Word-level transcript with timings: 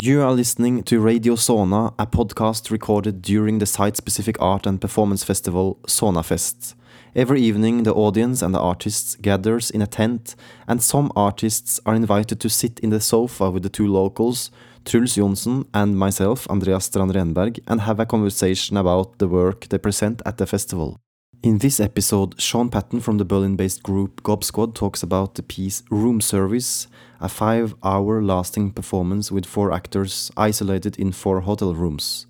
You 0.00 0.22
are 0.22 0.32
listening 0.32 0.84
to 0.84 1.00
Radio 1.00 1.34
Sona, 1.34 1.92
a 1.98 2.06
podcast 2.06 2.70
recorded 2.70 3.20
during 3.20 3.58
the 3.58 3.66
site 3.66 3.96
specific 3.96 4.40
art 4.40 4.64
and 4.64 4.80
performance 4.80 5.24
festival 5.24 5.80
Sonafest. 5.88 6.74
Every 7.16 7.40
evening, 7.40 7.82
the 7.82 7.94
audience 7.94 8.40
and 8.40 8.54
the 8.54 8.60
artists 8.60 9.16
gathers 9.16 9.70
in 9.70 9.82
a 9.82 9.88
tent, 9.88 10.36
and 10.68 10.80
some 10.80 11.10
artists 11.16 11.80
are 11.84 11.96
invited 11.96 12.38
to 12.40 12.48
sit 12.48 12.78
in 12.78 12.90
the 12.90 13.00
sofa 13.00 13.50
with 13.50 13.64
the 13.64 13.68
two 13.68 13.88
locals, 13.88 14.52
Truls 14.84 15.16
Jonsson 15.16 15.66
and 15.74 15.98
myself, 15.98 16.46
Andreas 16.48 16.84
Strand 16.84 17.12
Renberg, 17.14 17.58
and 17.66 17.80
have 17.80 17.98
a 17.98 18.06
conversation 18.06 18.76
about 18.76 19.18
the 19.18 19.26
work 19.26 19.68
they 19.68 19.78
present 19.78 20.22
at 20.24 20.38
the 20.38 20.46
festival. 20.46 21.00
In 21.40 21.58
this 21.58 21.78
episode, 21.78 22.40
Sean 22.40 22.68
Patten 22.68 22.98
from 22.98 23.18
the 23.18 23.24
Berlin 23.24 23.54
based 23.54 23.84
group 23.84 24.24
Gob 24.24 24.42
Squad 24.42 24.74
talks 24.74 25.04
about 25.04 25.36
the 25.36 25.42
piece 25.44 25.84
Room 25.88 26.20
Service, 26.20 26.88
a 27.20 27.28
five 27.28 27.76
hour 27.84 28.20
lasting 28.20 28.72
performance 28.72 29.30
with 29.30 29.46
four 29.46 29.70
actors 29.72 30.32
isolated 30.36 30.98
in 30.98 31.12
four 31.12 31.42
hotel 31.42 31.74
rooms. 31.74 32.26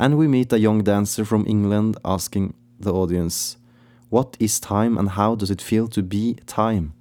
And 0.00 0.18
we 0.18 0.26
meet 0.26 0.52
a 0.52 0.58
young 0.58 0.82
dancer 0.82 1.24
from 1.24 1.46
England 1.46 1.96
asking 2.04 2.54
the 2.80 2.92
audience, 2.92 3.56
What 4.08 4.36
is 4.40 4.58
time 4.58 4.98
and 4.98 5.10
how 5.10 5.36
does 5.36 5.52
it 5.52 5.62
feel 5.62 5.86
to 5.86 6.02
be 6.02 6.34
time? 6.46 6.94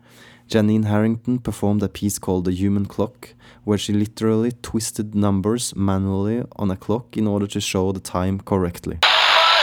Janine 0.48 0.85
Harrington 0.85 1.40
performed 1.40 1.81
a 1.81 1.90
piece 1.90 2.20
called 2.20 2.45
The 2.45 2.52
Human 2.52 2.85
Clock, 2.85 3.34
where 3.63 3.79
she 3.79 3.91
literally 3.91 4.52
twisted 4.62 5.16
numbers 5.16 5.76
manually 5.76 6.43
on 6.57 6.70
a 6.70 6.77
clock 6.77 7.18
in 7.18 7.26
order 7.26 7.48
to 7.48 7.59
show 7.59 7.91
the 7.91 7.99
time 7.99 8.40
correctly. 8.40 8.99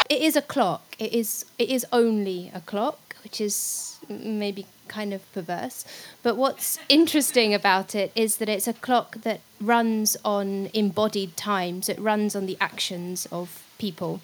It 0.09 0.23
is 0.23 0.37
a 0.37 0.43
clock. 0.43 0.95
It 0.99 1.13
is 1.13 1.45
it 1.59 1.69
is 1.69 1.85
only 1.93 2.51
a 2.55 2.61
clock, 2.61 3.17
which 3.25 3.41
is 3.41 3.99
maybe 4.09 4.67
kind 4.89 5.13
of 5.13 5.21
perverse. 5.33 5.85
But 6.23 6.37
what's 6.37 6.79
interesting 6.89 7.53
about 7.53 7.95
it 7.95 8.13
is 8.15 8.37
that 8.37 8.49
it's 8.49 8.69
a 8.69 8.73
clock 8.73 9.23
that 9.23 9.41
runs 9.61 10.17
on 10.25 10.71
embodied 10.73 11.37
time. 11.37 11.83
So 11.83 11.93
it 11.93 11.99
runs 11.99 12.37
on 12.37 12.47
the 12.47 12.57
actions 12.61 13.27
of 13.33 13.65
people. 13.79 14.21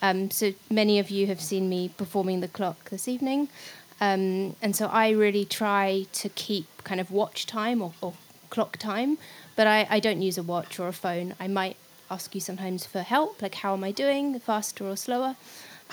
Um, 0.00 0.30
so 0.30 0.52
many 0.70 0.98
of 0.98 1.10
you 1.10 1.26
have 1.26 1.40
seen 1.40 1.68
me 1.68 1.88
performing 1.88 2.40
the 2.40 2.48
clock 2.48 2.90
this 2.90 3.08
evening. 3.08 3.48
Um, 4.00 4.54
and 4.60 4.76
so 4.76 4.86
I 4.86 5.10
really 5.10 5.44
try 5.44 6.06
to 6.12 6.28
keep 6.28 6.66
kind 6.84 7.00
of 7.00 7.10
watch 7.10 7.46
time 7.46 7.80
or, 7.80 7.94
or 8.00 8.12
clock 8.50 8.76
time, 8.76 9.18
but 9.56 9.66
I, 9.66 9.86
I 9.88 10.00
don't 10.00 10.20
use 10.20 10.36
a 10.38 10.42
watch 10.42 10.78
or 10.78 10.86
a 10.86 10.92
phone. 10.92 11.34
I 11.40 11.48
might 11.48 11.76
ask 12.10 12.34
you 12.34 12.40
sometimes 12.40 12.86
for 12.86 13.02
help, 13.02 13.42
like 13.42 13.56
how 13.56 13.74
am 13.74 13.84
I 13.84 13.92
doing, 13.92 14.38
faster 14.38 14.84
or 14.84 14.96
slower. 14.96 15.36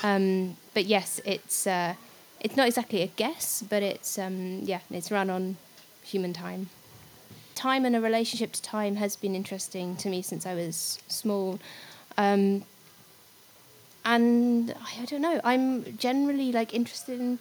Um, 0.02 0.58
but 0.74 0.86
yes, 0.86 1.22
it's 1.26 1.68
uh, 1.68 1.96
it's 2.40 2.56
not 2.56 2.68
exactly 2.68 3.02
a 3.02 3.08
guess, 3.08 3.64
but 3.68 3.84
it's 3.84 4.18
um, 4.18 4.60
yeah, 4.64 4.80
it's 4.92 5.12
run 5.12 5.30
on 5.30 5.58
human 6.04 6.34
time. 6.34 6.70
Time 7.56 7.86
and 7.86 7.96
a 7.96 8.02
relationship 8.02 8.52
to 8.54 8.62
time 8.62 8.96
has 8.96 9.16
been 9.16 9.36
interesting 9.36 9.96
to 9.98 10.10
me 10.10 10.22
since 10.22 10.46
I 10.46 10.56
was 10.56 11.00
small. 11.08 11.60
Um, 12.18 12.64
and 14.06 14.74
I, 15.00 15.06
don't 15.06 15.22
know. 15.22 15.40
I'm 15.44 15.98
generally 15.98 16.52
like 16.52 16.74
interested 16.74 17.20
in 17.20 17.40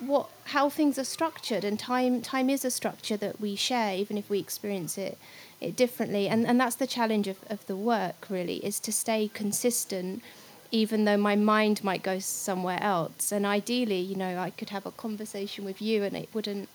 what 0.00 0.30
how 0.44 0.68
things 0.68 0.98
are 0.98 1.04
structured, 1.04 1.64
and 1.64 1.78
time 1.78 2.22
time 2.22 2.50
is 2.50 2.64
a 2.64 2.70
structure 2.70 3.16
that 3.16 3.40
we 3.40 3.56
share, 3.56 3.96
even 3.96 4.16
if 4.16 4.30
we 4.30 4.38
experience 4.38 4.96
it 4.98 5.18
it 5.60 5.76
differently. 5.76 6.28
And 6.28 6.46
and 6.46 6.60
that's 6.60 6.76
the 6.76 6.86
challenge 6.86 7.28
of, 7.28 7.38
of 7.50 7.66
the 7.66 7.76
work 7.76 8.26
really 8.28 8.56
is 8.64 8.80
to 8.80 8.92
stay 8.92 9.30
consistent 9.32 10.22
even 10.70 11.04
though 11.04 11.16
my 11.16 11.34
mind 11.34 11.82
might 11.82 12.02
go 12.02 12.18
somewhere 12.18 12.78
else. 12.82 13.32
And 13.32 13.46
ideally, 13.46 14.00
you 14.00 14.16
know, 14.16 14.38
I 14.38 14.50
could 14.50 14.70
have 14.70 14.84
a 14.84 14.90
conversation 14.90 15.64
with 15.64 15.80
you 15.80 16.04
and 16.04 16.14
it 16.16 16.28
wouldn't 16.34 16.68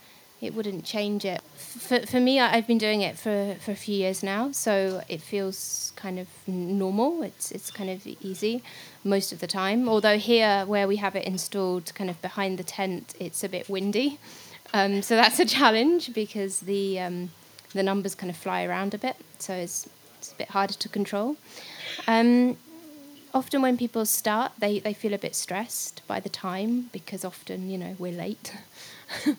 it 0.43 0.53
wouldn't 0.53 0.83
change 0.83 1.25
it. 1.25 1.41
For, 1.55 1.99
for 2.05 2.19
me, 2.19 2.39
I've 2.39 2.67
been 2.67 2.77
doing 2.77 3.01
it 3.01 3.17
for, 3.17 3.55
for 3.59 3.71
a 3.71 3.75
few 3.75 3.95
years 3.95 4.23
now, 4.23 4.51
so 4.51 5.01
it 5.07 5.21
feels 5.21 5.93
kind 5.95 6.19
of 6.19 6.27
normal. 6.47 7.23
It's 7.23 7.51
it's 7.51 7.71
kind 7.71 7.89
of 7.89 8.05
easy 8.05 8.61
most 9.03 9.31
of 9.31 9.39
the 9.39 9.47
time. 9.47 9.87
Although 9.87 10.17
here, 10.17 10.65
where 10.65 10.87
we 10.87 10.97
have 10.97 11.15
it 11.15 11.25
installed, 11.25 11.93
kind 11.95 12.09
of 12.09 12.21
behind 12.21 12.57
the 12.57 12.63
tent, 12.63 13.15
it's 13.19 13.43
a 13.43 13.49
bit 13.49 13.69
windy, 13.69 14.19
um, 14.73 15.01
so 15.01 15.15
that's 15.15 15.39
a 15.39 15.45
challenge 15.57 16.13
because 16.13 16.61
the 16.61 16.99
um, 16.99 17.29
the 17.73 17.83
numbers 17.83 18.15
kind 18.15 18.29
of 18.29 18.37
fly 18.37 18.63
around 18.63 18.93
a 18.93 18.97
bit, 18.97 19.15
so 19.39 19.53
it's 19.53 19.87
it's 20.19 20.31
a 20.31 20.35
bit 20.35 20.49
harder 20.49 20.73
to 20.73 20.89
control. 20.89 21.37
Um, 22.07 22.57
often 23.33 23.61
when 23.61 23.77
people 23.77 24.05
start, 24.05 24.51
they, 24.59 24.79
they 24.79 24.93
feel 24.93 25.13
a 25.13 25.17
bit 25.17 25.35
stressed 25.35 26.01
by 26.07 26.19
the 26.19 26.29
time 26.29 26.89
because 26.91 27.25
often 27.25 27.69
you 27.69 27.77
know 27.77 27.95
we're 27.99 28.13
late. 28.13 28.53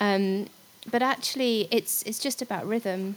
Um, 0.00 0.48
but 0.90 1.02
actually, 1.02 1.68
it's 1.70 2.02
it's 2.04 2.18
just 2.18 2.40
about 2.42 2.66
rhythm. 2.66 3.16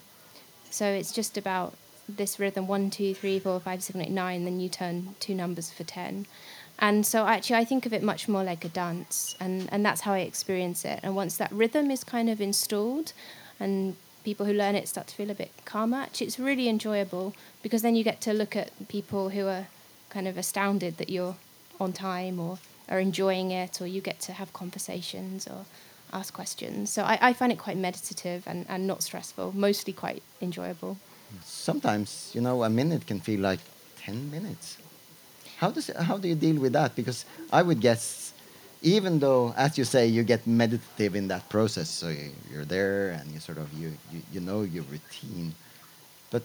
So 0.70 0.86
it's 0.86 1.12
just 1.12 1.38
about 1.38 1.74
this 2.10 2.40
rhythm: 2.40 2.68
one, 2.68 2.90
two, 2.90 3.14
three, 3.14 3.40
four, 3.40 3.60
five, 3.60 3.82
seven, 3.82 4.02
eight, 4.02 4.12
nine. 4.12 4.44
Then 4.44 4.60
you 4.60 4.70
turn 4.70 5.16
two 5.20 5.34
numbers 5.34 5.72
for 5.72 5.84
ten. 5.84 6.26
And 6.80 7.06
so 7.06 7.28
actually, 7.28 7.58
I 7.58 7.66
think 7.66 7.86
of 7.86 7.94
it 7.94 8.04
much 8.04 8.28
more 8.28 8.44
like 8.44 8.66
a 8.66 8.70
dance, 8.70 9.36
and 9.40 9.70
and 9.72 9.86
that's 9.86 10.02
how 10.02 10.14
I 10.14 10.20
experience 10.20 10.84
it. 10.84 11.00
And 11.04 11.16
once 11.16 11.38
that 11.38 11.52
rhythm 11.52 11.90
is 11.92 12.04
kind 12.04 12.30
of 12.30 12.42
installed, 12.42 13.14
and 13.60 13.96
people 14.26 14.46
who 14.46 14.54
learn 14.54 14.76
it 14.76 14.88
start 14.88 15.08
to 15.08 15.16
feel 15.16 15.30
a 15.30 15.36
bit 15.36 15.52
calmer, 15.66 15.98
actually, 15.98 16.28
it's 16.28 16.40
really 16.40 16.68
enjoyable 16.68 17.34
because 17.62 17.82
then 17.82 17.96
you 17.96 18.04
get 18.04 18.20
to 18.22 18.34
look 18.34 18.56
at 18.56 18.72
people 18.90 19.30
who 19.30 19.48
are 19.48 19.68
kind 20.10 20.28
of 20.28 20.38
astounded 20.38 20.98
that 20.98 21.10
you're 21.10 21.36
on 21.80 21.94
time 21.94 22.40
or 22.40 22.58
are 22.90 23.00
enjoying 23.00 23.52
it, 23.52 23.80
or 23.80 23.88
you 23.88 24.02
get 24.02 24.20
to 24.20 24.34
have 24.34 24.52
conversations 24.52 25.48
or 25.48 25.66
ask 26.14 26.34
questions. 26.34 26.92
So 26.92 27.04
I, 27.04 27.18
I 27.22 27.34
find 27.34 27.52
it 27.52 27.58
quite 27.58 27.78
meditative 27.78 28.44
and, 28.46 28.66
and 28.70 28.88
not 28.88 29.04
stressful, 29.04 29.54
mostly 29.56 29.94
quite 29.94 30.22
enjoyable. 30.42 30.98
Sometimes, 31.44 32.32
you 32.34 32.42
know, 32.42 32.64
a 32.64 32.70
minute 32.70 33.08
can 33.08 33.20
feel 33.20 33.40
like 33.40 33.60
10 33.98 34.32
minutes. 34.32 34.78
How, 35.58 35.72
does, 35.72 35.88
how 35.88 36.18
do 36.18 36.28
you 36.28 36.36
deal 36.36 36.62
with 36.62 36.74
that? 36.74 36.96
Because 36.96 37.26
I 37.52 37.62
would 37.62 37.80
guess, 37.80 38.34
even 38.82 39.20
though, 39.20 39.54
as 39.58 39.78
you 39.78 39.84
say, 39.84 40.08
you 40.08 40.24
get 40.24 40.46
meditative 40.46 41.16
in 41.16 41.28
that 41.30 41.50
process, 41.50 41.90
so 41.90 42.10
you, 42.10 42.32
you're 42.52 42.66
there 42.66 43.12
and 43.12 43.32
you 43.32 43.40
sort 43.40 43.58
of, 43.58 43.72
you, 43.74 43.94
you, 44.12 44.22
you 44.32 44.40
know 44.40 44.62
your 44.62 44.84
routine, 44.84 45.54
but 46.30 46.44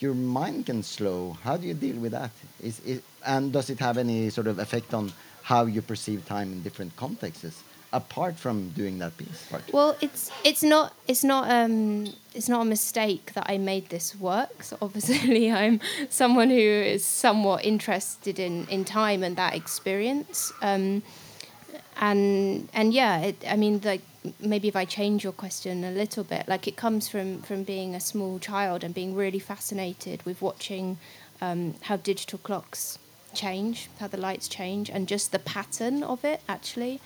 your 0.00 0.14
mind 0.14 0.66
can 0.66 0.82
slow. 0.82 1.36
How 1.42 1.56
do 1.56 1.66
you 1.66 1.74
deal 1.74 1.96
with 1.96 2.12
that? 2.12 2.32
Is, 2.60 2.80
is, 2.80 3.02
and 3.24 3.52
does 3.52 3.70
it 3.70 3.78
have 3.78 3.98
any 3.98 4.30
sort 4.30 4.48
of 4.48 4.58
effect 4.58 4.92
on 4.92 5.12
how 5.42 5.66
you 5.66 5.80
perceive 5.80 6.26
time 6.26 6.52
in 6.52 6.62
different 6.62 6.94
contexts? 6.96 7.62
Apart 7.92 8.36
from 8.36 8.70
doing 8.70 8.98
that 8.98 9.16
piece 9.16 9.46
part? 9.50 9.62
Well, 9.72 9.96
it's 10.00 10.30
it's 10.44 10.62
not 10.62 10.94
it's 11.06 11.24
not 11.24 11.50
um 11.50 12.12
it's 12.34 12.48
not 12.48 12.62
a 12.62 12.64
mistake 12.64 13.32
that 13.34 13.46
I 13.48 13.58
made 13.58 13.90
this 13.90 14.16
work. 14.16 14.62
So 14.62 14.76
obviously, 14.80 15.50
I'm 15.62 15.80
someone 16.08 16.50
who 16.50 16.56
is 16.56 17.04
somewhat 17.04 17.64
interested 17.64 18.38
in 18.38 18.66
in 18.68 18.84
time 18.84 19.22
and 19.22 19.36
that 19.36 19.54
experience. 19.54 20.52
Um, 20.62 21.02
and 22.00 22.68
and 22.72 22.92
yeah, 22.92 23.20
it, 23.20 23.44
I 23.48 23.56
mean, 23.56 23.80
like 23.84 24.02
maybe 24.40 24.68
if 24.68 24.76
I 24.76 24.84
change 24.84 25.24
your 25.24 25.32
question 25.32 25.84
a 25.84 25.90
little 25.90 26.24
bit, 26.24 26.48
like 26.48 26.66
it 26.66 26.76
comes 26.76 27.08
from 27.08 27.42
from 27.42 27.64
being 27.64 27.94
a 27.94 28.00
small 28.00 28.38
child 28.38 28.84
and 28.84 28.94
being 28.94 29.14
really 29.14 29.38
fascinated 29.38 30.24
with 30.24 30.40
watching 30.40 30.98
um, 31.40 31.74
how 31.82 31.96
digital 31.96 32.38
clocks 32.38 32.98
change, 33.34 33.88
how 33.98 34.08
the 34.08 34.16
lights 34.16 34.48
change, 34.48 34.90
and 34.90 35.08
just 35.08 35.32
the 35.32 35.38
pattern 35.38 36.02
of 36.02 36.24
it 36.24 36.40
actually 36.48 37.00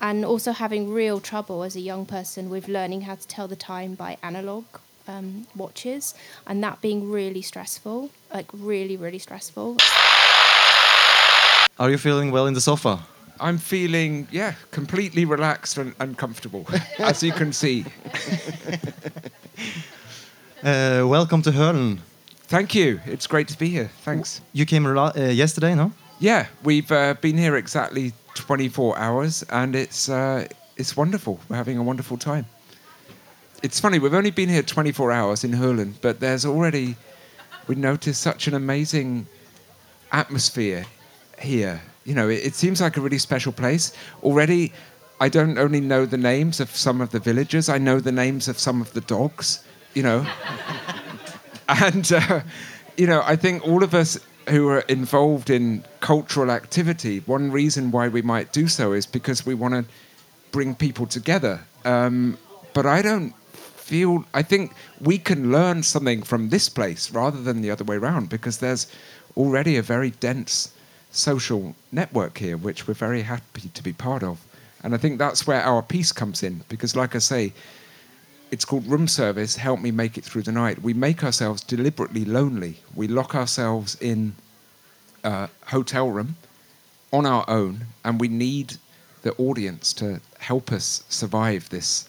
and 0.00 0.24
also 0.24 0.52
having 0.52 0.92
real 0.92 1.20
trouble 1.20 1.62
as 1.62 1.76
a 1.76 1.80
young 1.80 2.06
person 2.06 2.50
with 2.50 2.68
learning 2.68 3.02
how 3.02 3.14
to 3.14 3.26
tell 3.26 3.48
the 3.48 3.56
time 3.56 3.94
by 3.94 4.16
analog 4.22 4.64
um, 5.06 5.46
watches, 5.56 6.14
and 6.46 6.62
that 6.62 6.80
being 6.80 7.10
really 7.10 7.42
stressful, 7.42 8.10
like 8.32 8.46
really, 8.52 8.96
really 8.96 9.18
stressful. 9.18 9.76
Are 11.78 11.90
you 11.90 11.98
feeling 11.98 12.30
well 12.30 12.46
in 12.46 12.54
the 12.54 12.60
sofa? 12.60 13.00
I'm 13.40 13.58
feeling, 13.58 14.26
yeah, 14.32 14.54
completely 14.70 15.24
relaxed 15.24 15.78
and, 15.78 15.94
and 16.00 16.18
comfortable, 16.18 16.66
as 16.98 17.22
you 17.22 17.32
can 17.32 17.52
see. 17.52 17.84
Uh, 20.60 21.06
welcome 21.06 21.40
to 21.40 21.52
Hølen. 21.52 22.00
Thank 22.48 22.74
you. 22.74 23.00
It's 23.06 23.28
great 23.28 23.46
to 23.46 23.56
be 23.56 23.68
here. 23.68 23.90
Thanks. 24.02 24.40
You 24.52 24.66
came 24.66 24.84
uh, 24.86 25.12
yesterday, 25.14 25.76
no? 25.76 25.92
Yeah, 26.20 26.48
we've 26.64 26.90
uh, 26.90 27.14
been 27.14 27.38
here 27.38 27.56
exactly 27.56 28.12
24 28.34 28.98
hours, 28.98 29.44
and 29.50 29.76
it's 29.76 30.08
uh, 30.08 30.48
it's 30.76 30.96
wonderful. 30.96 31.38
We're 31.48 31.56
having 31.56 31.78
a 31.78 31.82
wonderful 31.82 32.16
time. 32.16 32.46
It's 33.62 33.78
funny. 33.78 34.00
We've 34.00 34.14
only 34.14 34.32
been 34.32 34.48
here 34.48 34.62
24 34.62 35.12
hours 35.12 35.44
in 35.44 35.52
Hølen, 35.52 35.94
but 36.00 36.18
there's 36.18 36.44
already 36.44 36.96
we 37.68 37.76
noticed 37.76 38.20
such 38.20 38.48
an 38.48 38.54
amazing 38.54 39.28
atmosphere 40.10 40.86
here. 41.38 41.80
You 42.04 42.14
know, 42.14 42.28
it, 42.28 42.46
it 42.46 42.54
seems 42.56 42.80
like 42.80 42.96
a 42.96 43.00
really 43.00 43.18
special 43.18 43.52
place 43.52 43.92
already. 44.24 44.72
I 45.20 45.28
don't 45.28 45.56
only 45.56 45.80
know 45.80 46.04
the 46.04 46.18
names 46.18 46.58
of 46.58 46.70
some 46.70 47.00
of 47.00 47.10
the 47.10 47.20
villagers; 47.20 47.68
I 47.68 47.78
know 47.78 48.00
the 48.00 48.12
names 48.12 48.48
of 48.48 48.58
some 48.58 48.80
of 48.80 48.92
the 48.92 49.02
dogs. 49.02 49.62
You 49.94 50.02
know, 50.02 50.26
and 51.68 52.10
uh, 52.12 52.40
you 52.96 53.06
know, 53.06 53.22
I 53.24 53.36
think 53.36 53.64
all 53.64 53.84
of 53.84 53.94
us 53.94 54.18
who 54.48 54.68
are 54.68 54.80
involved 54.80 55.50
in 55.50 55.84
cultural 56.00 56.50
activity, 56.50 57.20
one 57.26 57.50
reason 57.50 57.90
why 57.90 58.08
we 58.08 58.22
might 58.22 58.52
do 58.52 58.68
so 58.68 58.92
is 58.92 59.06
because 59.06 59.46
we 59.46 59.54
want 59.54 59.74
to 59.74 59.84
bring 60.50 60.74
people 60.74 61.06
together. 61.06 61.60
Um, 61.84 62.38
but 62.74 62.86
I 62.86 63.02
don't 63.02 63.34
feel 63.88 64.24
I 64.34 64.42
think 64.42 64.74
we 65.00 65.16
can 65.16 65.50
learn 65.50 65.82
something 65.82 66.22
from 66.22 66.50
this 66.50 66.68
place 66.68 67.10
rather 67.10 67.40
than 67.40 67.62
the 67.62 67.70
other 67.70 67.84
way 67.84 67.96
around 67.96 68.28
because 68.28 68.58
there's 68.58 68.86
already 69.36 69.76
a 69.76 69.82
very 69.82 70.10
dense 70.10 70.72
social 71.10 71.74
network 71.90 72.36
here 72.36 72.56
which 72.56 72.86
we're 72.86 72.94
very 72.94 73.22
happy 73.22 73.70
to 73.72 73.82
be 73.82 73.92
part 73.92 74.22
of. 74.22 74.44
And 74.82 74.94
I 74.94 74.98
think 74.98 75.18
that's 75.18 75.46
where 75.46 75.62
our 75.62 75.82
piece 75.82 76.12
comes 76.12 76.42
in 76.42 76.64
because 76.68 76.94
like 76.94 77.14
I 77.16 77.18
say 77.18 77.52
it's 78.50 78.64
called 78.64 78.86
room 78.86 79.08
service 79.08 79.56
help 79.56 79.80
me 79.80 79.90
make 79.90 80.18
it 80.18 80.24
through 80.24 80.42
the 80.42 80.52
night. 80.52 80.82
We 80.82 80.94
make 80.94 81.24
ourselves 81.24 81.62
deliberately 81.62 82.24
lonely. 82.24 82.78
We 82.94 83.08
lock 83.08 83.34
ourselves 83.34 83.96
in 84.00 84.34
a 85.24 85.48
hotel 85.66 86.10
room 86.10 86.36
on 87.12 87.26
our 87.26 87.44
own 87.48 87.86
and 88.04 88.20
we 88.20 88.28
need 88.28 88.76
the 89.22 89.34
audience 89.34 89.92
to 89.94 90.20
help 90.38 90.72
us 90.72 91.02
survive 91.08 91.68
this 91.70 92.08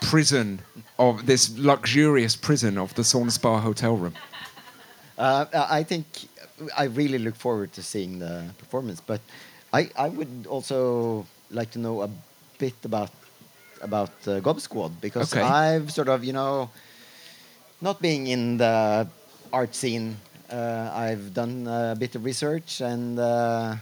prison 0.00 0.60
of 0.98 1.26
this 1.26 1.56
luxurious 1.58 2.36
prison 2.36 2.78
of 2.78 2.94
the 2.94 3.02
Sauna 3.02 3.30
Spa 3.30 3.60
hotel 3.60 3.96
room. 3.96 4.14
Uh, 5.16 5.46
I 5.54 5.82
think 5.82 6.06
I 6.76 6.84
really 6.84 7.18
look 7.18 7.36
forward 7.36 7.72
to 7.74 7.82
seeing 7.82 8.18
the 8.18 8.44
performance, 8.58 9.00
but 9.00 9.20
I, 9.72 9.90
I 9.96 10.08
would 10.08 10.46
also 10.48 11.26
like 11.50 11.70
to 11.72 11.78
know 11.78 12.02
a 12.02 12.10
bit 12.58 12.74
about 12.84 13.10
about 13.82 14.12
uh, 14.26 14.40
Gob 14.40 14.60
Squad 14.60 15.00
because 15.00 15.32
Okay. 15.32 15.42
I've 15.42 15.90
sort 15.90 16.08
of 16.08 16.24
you 16.24 16.32
know 16.32 16.70
not 17.80 18.00
being 18.00 18.26
in 18.28 18.56
the 18.58 19.06
art 19.52 19.74
scene, 19.74 20.16
uh, 20.50 20.90
I've 20.94 21.34
done 21.34 21.66
a 21.66 21.94
bit 21.98 22.14
of 22.14 22.24
research 22.24 22.80
and 22.80 23.18
uh, 23.18 23.76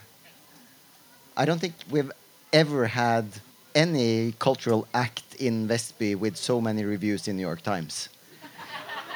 I 1.37 1.45
don't 1.45 1.61
think 1.61 1.75
we've 1.91 2.11
ever 2.53 2.87
had 2.87 3.27
any 3.75 4.35
cultural 4.39 4.87
act 4.93 5.35
in 5.39 5.67
Vestby 5.69 6.15
with 6.17 6.37
so 6.37 6.61
many 6.61 6.85
reviews 6.85 7.27
in 7.29 7.37
New 7.37 7.43
York 7.43 7.63
Times. 7.63 8.09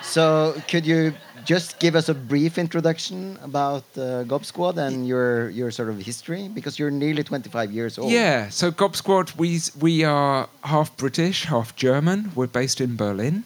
So, 0.06 0.54
could 0.68 0.86
you 0.86 1.12
just 1.44 1.78
give 1.78 1.94
us 1.96 2.08
a 2.08 2.14
brief 2.14 2.58
introduction 2.58 3.38
about 3.42 3.84
uh, 3.98 4.22
Gob 4.22 4.44
Squad 4.44 4.78
and 4.78 5.06
your 5.06 5.50
your 5.50 5.70
sort 5.70 5.88
of 5.88 5.98
history? 5.98 6.48
Because 6.48 6.78
you're 6.78 6.92
nearly 6.92 7.22
25 7.22 7.72
years 7.72 7.98
old. 7.98 8.12
Yeah, 8.12 8.48
so 8.48 8.70
Gob 8.70 8.96
Squad, 8.96 9.32
we, 9.36 9.60
we 9.80 10.04
are 10.04 10.48
half 10.62 10.96
British, 10.96 11.44
half 11.44 11.74
German. 11.76 12.30
We're 12.34 12.46
based 12.46 12.80
in 12.80 12.96
Berlin. 12.96 13.44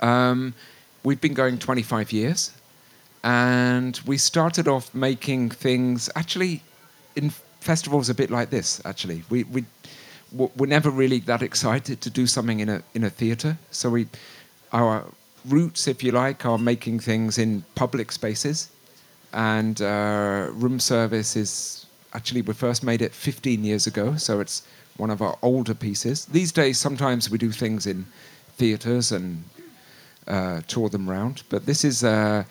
Um, 0.00 0.54
we've 1.04 1.20
been 1.20 1.34
going 1.34 1.58
25 1.58 2.12
years. 2.12 2.52
And 3.22 4.00
we 4.04 4.18
started 4.18 4.66
off 4.66 4.92
making 4.94 5.50
things 5.50 6.10
actually 6.16 6.62
in 7.14 7.30
festivals 7.60 8.08
a 8.08 8.14
bit 8.14 8.30
like 8.30 8.50
this, 8.50 8.80
actually. 8.84 9.22
We, 9.30 9.44
we, 9.44 9.64
we're 10.32 10.66
never 10.66 10.90
really 10.90 11.20
that 11.20 11.42
excited 11.42 12.00
to 12.00 12.10
do 12.10 12.26
something 12.26 12.58
in 12.58 12.68
a, 12.68 12.82
in 12.94 13.04
a 13.04 13.10
theatre. 13.10 13.58
So 13.70 13.90
we, 13.90 14.08
our 14.72 15.04
roots, 15.46 15.88
if 15.88 16.02
you 16.02 16.12
like, 16.12 16.44
are 16.46 16.58
making 16.58 17.00
things 17.00 17.38
in 17.38 17.64
public 17.74 18.12
spaces. 18.12 18.70
And 19.32 19.80
uh, 19.80 20.48
room 20.52 20.78
service 20.78 21.36
is 21.36 21.86
actually, 22.14 22.42
we 22.42 22.54
first 22.54 22.82
made 22.82 23.02
it 23.02 23.12
15 23.12 23.64
years 23.64 23.86
ago, 23.86 24.16
so 24.16 24.40
it's 24.40 24.62
one 24.96 25.10
of 25.10 25.22
our 25.22 25.38
older 25.42 25.74
pieces. 25.74 26.26
These 26.26 26.52
days, 26.52 26.78
sometimes 26.78 27.30
we 27.30 27.38
do 27.38 27.50
things 27.50 27.86
in 27.86 28.06
theatres 28.56 29.12
and 29.12 29.44
uh, 30.26 30.60
tour 30.68 30.88
them 30.88 31.08
round. 31.08 31.42
But 31.48 31.66
this 31.66 31.84
is 31.84 32.04
uh, 32.04 32.44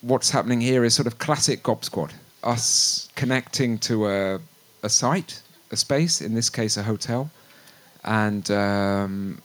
what's 0.00 0.30
happening 0.30 0.60
here 0.60 0.84
is 0.84 0.94
sort 0.94 1.06
of 1.06 1.18
classic 1.18 1.62
Gob 1.62 1.84
Squad. 1.84 2.12
Us 2.42 3.08
connecting 3.14 3.78
to 3.78 4.08
a, 4.08 4.40
a 4.82 4.88
site, 4.88 5.42
a 5.70 5.76
space, 5.76 6.20
in 6.20 6.34
this 6.34 6.50
case, 6.50 6.76
a 6.76 6.82
hotel, 6.82 7.30
and 8.04 8.50
um, 8.50 9.40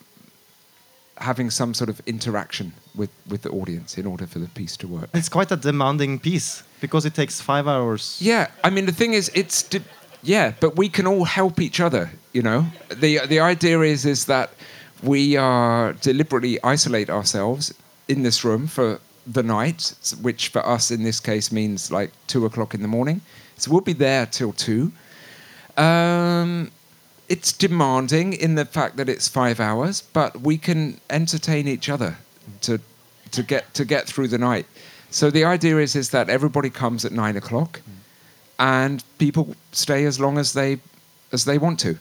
having 1.20 1.50
some 1.50 1.74
sort 1.74 1.90
of 1.90 2.02
interaction 2.06 2.74
with, 2.96 3.10
with 3.28 3.42
the 3.42 3.50
audience 3.50 3.98
in 3.98 4.06
order 4.06 4.26
for 4.26 4.40
the 4.40 4.48
piece 4.48 4.78
to 4.78 4.88
work. 4.88 5.10
It's 5.14 5.30
quite 5.30 5.52
a 5.52 5.58
demanding 5.58 6.20
piece 6.20 6.64
because 6.82 7.06
it 7.06 7.14
takes 7.14 7.42
five 7.42 7.68
hours. 7.68 8.18
Yeah, 8.22 8.48
I 8.64 8.70
mean 8.70 8.86
the 8.86 8.94
thing 8.94 9.14
is, 9.14 9.30
it's 9.34 9.70
yeah, 10.24 10.54
but 10.60 10.76
we 10.78 10.90
can 10.90 11.08
all 11.08 11.26
help 11.26 11.60
each 11.60 11.80
other. 11.80 12.10
You 12.34 12.42
know, 12.42 12.66
the 12.90 13.26
the 13.28 13.40
idea 13.40 13.82
is 13.82 14.06
is 14.06 14.26
that 14.26 14.50
we 15.04 15.38
are 15.38 15.94
deliberately 15.94 16.62
isolate 16.64 17.10
ourselves 17.10 17.74
in 18.08 18.24
this 18.24 18.44
room 18.44 18.68
for 18.68 19.00
the 19.26 19.44
night, 19.44 19.94
which 20.22 20.50
for 20.50 20.66
us 20.66 20.92
in 20.92 21.04
this 21.04 21.20
case 21.20 21.52
means 21.52 21.92
like 21.92 22.12
two 22.28 22.46
o'clock 22.46 22.74
in 22.74 22.82
the 22.82 22.88
morning. 22.88 23.22
So 23.58 23.72
we'll 23.72 23.82
be 23.82 23.94
there 23.94 24.26
till 24.26 24.54
two. 24.54 24.92
Um, 25.78 26.72
it's 27.30 27.54
demanding 27.54 28.34
in 28.34 28.56
the 28.56 28.66
fact 28.66 28.98
that 28.98 29.08
it's 29.08 29.28
five 29.28 29.60
hours, 29.60 30.02
but 30.02 30.42
we 30.42 30.58
can 30.58 31.00
entertain 31.10 31.68
each 31.68 31.88
other 31.88 32.18
to 32.62 32.80
to 33.32 33.44
get 33.44 33.74
to 33.76 33.86
get 33.86 34.08
through 34.08 34.28
the 34.28 34.38
night. 34.38 34.66
So 35.12 35.30
the 35.30 35.46
idea 35.46 35.78
is 35.78 35.96
is 35.96 36.10
that 36.10 36.30
everybody 36.30 36.70
comes 36.70 37.06
at 37.06 37.12
nine 37.12 37.38
o'clock, 37.38 37.82
and 38.58 39.04
people 39.18 39.56
stay 39.72 40.06
as 40.06 40.20
long 40.20 40.38
as 40.38 40.54
they 40.54 40.80
as 41.32 41.46
they 41.46 41.58
want 41.58 41.80
to. 41.82 41.98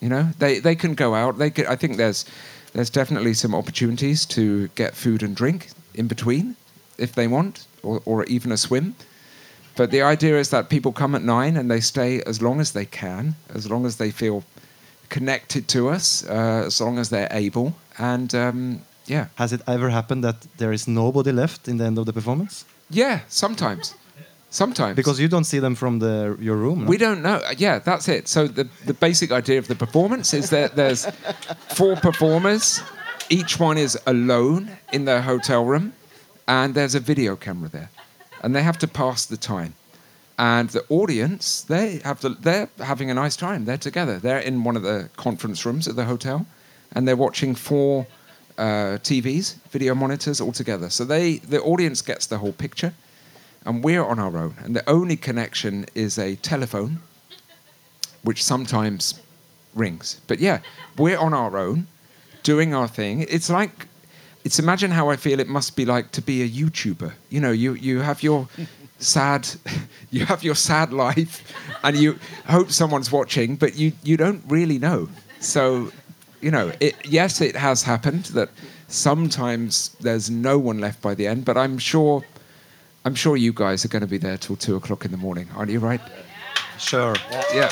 You 0.00 0.08
know, 0.08 0.28
they 0.38 0.58
they 0.58 0.74
can 0.74 0.94
go 0.94 1.14
out. 1.14 1.38
They 1.38 1.50
could, 1.50 1.66
I 1.66 1.76
think 1.76 1.96
there's 1.96 2.24
there's 2.72 2.90
definitely 2.90 3.34
some 3.34 3.54
opportunities 3.54 4.26
to 4.26 4.68
get 4.74 4.94
food 4.94 5.22
and 5.22 5.36
drink 5.36 5.70
in 5.94 6.08
between 6.08 6.56
if 6.98 7.12
they 7.12 7.28
want, 7.28 7.66
or, 7.82 8.02
or 8.04 8.24
even 8.24 8.52
a 8.52 8.56
swim. 8.56 8.94
But 9.76 9.90
the 9.90 10.02
idea 10.02 10.38
is 10.38 10.50
that 10.50 10.68
people 10.68 10.92
come 10.92 11.14
at 11.14 11.22
nine 11.22 11.56
and 11.56 11.70
they 11.70 11.80
stay 11.80 12.22
as 12.22 12.40
long 12.40 12.60
as 12.60 12.72
they 12.72 12.86
can, 12.86 13.34
as 13.54 13.68
long 13.68 13.86
as 13.86 13.96
they 13.96 14.10
feel 14.10 14.44
connected 15.08 15.66
to 15.68 15.88
us, 15.90 16.24
uh, 16.28 16.64
as 16.66 16.80
long 16.80 16.98
as 16.98 17.08
they're 17.08 17.28
able. 17.30 17.72
And 17.98 18.34
um, 18.34 18.80
yeah, 19.06 19.26
Has 19.34 19.52
it 19.52 19.60
ever 19.66 19.90
happened 19.90 20.24
that 20.24 20.36
there 20.56 20.72
is 20.72 20.86
nobody 20.86 21.32
left 21.32 21.68
in 21.68 21.76
the 21.78 21.84
end 21.84 21.98
of 21.98 22.04
the 22.06 22.12
performance? 22.12 22.64
yeah, 22.90 23.20
sometimes, 23.28 23.94
sometimes 24.50 24.94
Because 24.96 25.18
you 25.22 25.28
don't 25.28 25.44
see 25.46 25.60
them 25.60 25.74
from 25.74 25.98
the 26.00 26.36
your 26.40 26.56
room. 26.56 26.78
no? 26.84 26.90
we 26.90 26.96
don't 26.98 27.20
know. 27.22 27.40
Yeah, 27.58 27.80
that's 27.84 28.08
it. 28.08 28.28
So 28.28 28.46
the 28.48 28.64
the 28.86 28.94
basic 28.94 29.30
idea 29.32 29.58
of 29.58 29.66
the 29.66 29.74
performance 29.74 30.36
is 30.36 30.48
that 30.50 30.74
there's 30.76 31.06
four 31.74 31.96
performers. 31.96 32.80
Each 33.30 33.60
one 33.60 33.80
is 33.80 33.98
alone 34.06 34.68
in 34.92 35.04
their 35.04 35.22
hotel 35.22 35.64
room, 35.64 35.92
and 36.46 36.74
there's 36.74 36.94
a 36.94 37.00
video 37.00 37.36
camera 37.36 37.68
there, 37.70 37.88
and 38.42 38.54
they 38.54 38.62
have 38.62 38.78
to 38.78 38.86
pass 38.88 39.26
the 39.26 39.36
time. 39.36 39.72
And 40.38 40.68
the 40.70 40.84
audience, 40.88 41.62
they 41.62 41.98
have 42.04 42.20
the, 42.20 42.30
they're 42.30 42.68
having 42.78 43.10
a 43.10 43.14
nice 43.14 43.36
time. 43.36 43.64
They're 43.64 43.78
together. 43.78 44.18
They're 44.18 44.40
in 44.40 44.64
one 44.64 44.76
of 44.76 44.82
the 44.82 45.08
conference 45.16 45.64
rooms 45.64 45.86
at 45.86 45.94
the 45.94 46.04
hotel, 46.04 46.46
and 46.92 47.06
they're 47.06 47.16
watching 47.16 47.54
four 47.54 48.06
uh, 48.58 48.98
TVs, 49.02 49.56
video 49.70 49.94
monitors, 49.94 50.40
all 50.40 50.52
together. 50.52 50.90
So 50.90 51.04
they, 51.04 51.36
the 51.36 51.60
audience 51.62 52.02
gets 52.02 52.26
the 52.26 52.38
whole 52.38 52.52
picture, 52.52 52.92
and 53.64 53.84
we're 53.84 54.04
on 54.04 54.18
our 54.18 54.36
own. 54.36 54.56
And 54.58 54.74
the 54.74 54.88
only 54.88 55.16
connection 55.16 55.86
is 55.94 56.18
a 56.18 56.34
telephone, 56.36 56.98
which 58.22 58.42
sometimes 58.42 59.20
rings. 59.74 60.20
But 60.26 60.40
yeah, 60.40 60.60
we're 60.98 61.18
on 61.18 61.32
our 61.32 61.56
own, 61.56 61.86
doing 62.42 62.74
our 62.74 62.88
thing. 62.88 63.22
It's 63.28 63.50
like, 63.50 63.86
it's 64.44 64.58
imagine 64.58 64.90
how 64.90 65.10
I 65.10 65.16
feel 65.16 65.40
it 65.40 65.48
must 65.48 65.76
be 65.76 65.84
like 65.84 66.10
to 66.12 66.22
be 66.22 66.42
a 66.42 66.48
YouTuber. 66.48 67.12
You 67.30 67.40
know, 67.40 67.52
you, 67.52 67.74
you 67.74 68.00
have 68.00 68.22
your 68.22 68.48
sad, 69.04 69.48
you 70.10 70.24
have 70.26 70.42
your 70.42 70.54
sad 70.54 70.92
life, 70.92 71.52
and 71.82 71.96
you 71.96 72.18
hope 72.46 72.70
someone's 72.70 73.12
watching, 73.12 73.56
but 73.56 73.76
you, 73.76 73.92
you 74.02 74.16
don't 74.16 74.42
really 74.48 74.78
know. 74.78 75.08
So, 75.40 75.92
you 76.40 76.50
know, 76.50 76.72
it, 76.80 76.94
yes, 77.06 77.40
it 77.40 77.56
has 77.56 77.82
happened 77.82 78.24
that 78.26 78.50
sometimes 78.88 79.90
there's 80.00 80.30
no 80.30 80.58
one 80.58 80.78
left 80.78 81.02
by 81.02 81.14
the 81.14 81.26
end, 81.26 81.44
but 81.44 81.56
I'm 81.56 81.78
sure, 81.78 82.24
I'm 83.04 83.14
sure 83.14 83.36
you 83.36 83.52
guys 83.52 83.84
are 83.84 83.88
going 83.88 84.02
to 84.02 84.08
be 84.08 84.18
there 84.18 84.36
till 84.36 84.56
two 84.56 84.76
o'clock 84.76 85.04
in 85.04 85.10
the 85.10 85.16
morning, 85.16 85.48
aren't 85.56 85.70
you? 85.70 85.80
Right? 85.80 86.00
Sure. 86.78 87.14
Yeah. 87.52 87.70